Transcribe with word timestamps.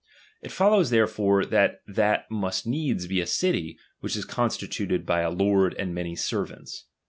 It 0.41 0.51
follows 0.51 0.89
therefore 0.89 1.45
that 1.45 1.81
that 1.85 2.25
must 2.31 2.65
needs 2.65 3.05
be 3.05 3.21
a 3.21 3.27
city, 3.27 3.77
which 3.99 4.15
is 4.15 4.25
constituted 4.25 5.05
by 5.05 5.21
a 5.21 5.29
lord 5.29 5.75
and 5.75 5.93
many 5.93 6.15
servants. 6.15 6.85